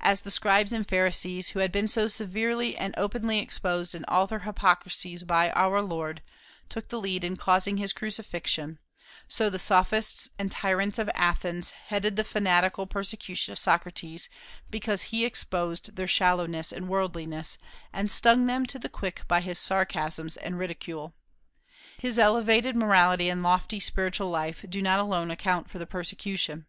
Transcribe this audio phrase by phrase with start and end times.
[0.00, 4.28] As the Scribes and Pharisees, who had been so severely and openly exposed in all
[4.28, 6.22] their hypocrisies by our Lord,
[6.68, 8.78] took the lead in causing his crucifixion,
[9.26, 14.28] so the Sophists and tyrants of Athens headed the fanatical persecution of Socrates
[14.70, 17.58] because he exposed their shallowness and worldliness,
[17.92, 21.16] and stung them to the quick by his sarcasms and ridicule.
[21.98, 26.66] His elevated morality and lofty spiritual life do not alone account for the persecution.